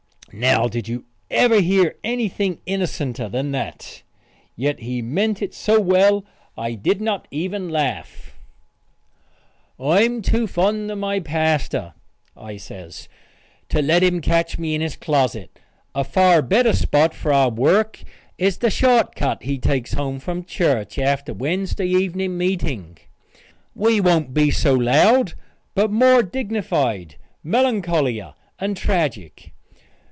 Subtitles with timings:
[0.33, 4.01] Now did you ever hear anything innocenter than that?
[4.55, 6.23] Yet he meant it so well
[6.57, 8.31] I did not even laugh.
[9.77, 11.93] "I'm too fond of my pastor,"
[12.37, 13.09] I says,
[13.67, 15.59] "to let him catch me in his closet.
[15.93, 18.01] A far better spot for our work
[18.37, 22.97] is the short cut he takes home from church after Wednesday evening meeting.
[23.75, 25.33] We won't be so loud,
[25.75, 29.51] but more dignified, melancholier, and tragic.